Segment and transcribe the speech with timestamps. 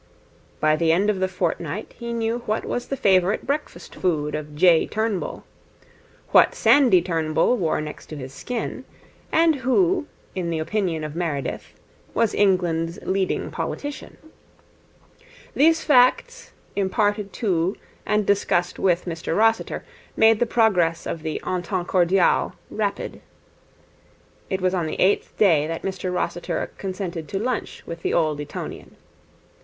[0.59, 4.55] By the end of the fortnight he knew what was the favourite breakfast food of
[4.55, 4.87] J.
[4.87, 5.43] Turnbull;
[6.31, 8.83] what Sandy Turnbull wore next his skin;
[9.31, 11.73] and who, in the opinion of Meredith,
[12.15, 14.17] was England's leading politician.
[15.55, 19.85] These facts, imparted to and discussed with Mr Rossiter,
[20.17, 23.21] made the progress of the entente cordiale rapid.
[24.49, 28.41] It was on the eighth day that Mr Rossiter consented to lunch with the Old
[28.41, 28.95] Etonian.